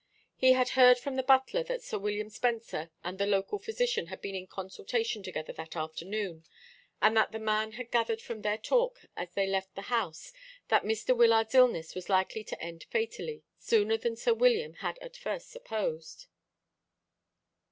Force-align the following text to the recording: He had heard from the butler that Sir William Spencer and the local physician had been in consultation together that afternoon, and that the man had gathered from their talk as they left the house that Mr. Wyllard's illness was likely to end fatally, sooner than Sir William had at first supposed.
He 0.35 0.53
had 0.53 0.69
heard 0.69 0.97
from 0.97 1.15
the 1.15 1.21
butler 1.21 1.61
that 1.65 1.83
Sir 1.83 1.99
William 1.99 2.31
Spencer 2.31 2.89
and 3.03 3.19
the 3.19 3.27
local 3.27 3.59
physician 3.59 4.07
had 4.07 4.19
been 4.19 4.33
in 4.33 4.47
consultation 4.47 5.21
together 5.21 5.53
that 5.53 5.75
afternoon, 5.75 6.43
and 7.03 7.15
that 7.15 7.31
the 7.31 7.37
man 7.37 7.73
had 7.73 7.91
gathered 7.91 8.19
from 8.19 8.41
their 8.41 8.57
talk 8.57 9.05
as 9.15 9.31
they 9.33 9.45
left 9.45 9.75
the 9.75 9.93
house 9.93 10.33
that 10.69 10.81
Mr. 10.83 11.15
Wyllard's 11.15 11.53
illness 11.53 11.93
was 11.93 12.09
likely 12.09 12.43
to 12.45 12.59
end 12.59 12.85
fatally, 12.85 13.43
sooner 13.59 13.95
than 13.95 14.15
Sir 14.15 14.33
William 14.33 14.73
had 14.81 14.97
at 15.03 15.15
first 15.15 15.51
supposed. 15.51 16.25